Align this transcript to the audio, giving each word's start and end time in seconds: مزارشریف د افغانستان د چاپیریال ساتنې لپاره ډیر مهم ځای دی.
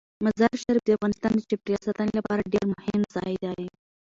مزارشریف 0.25 0.83
د 0.85 0.89
افغانستان 0.97 1.31
د 1.35 1.39
چاپیریال 1.49 1.81
ساتنې 1.87 2.13
لپاره 2.19 2.49
ډیر 2.53 2.65
مهم 2.73 3.01
ځای 3.15 3.33
دی. 3.43 3.63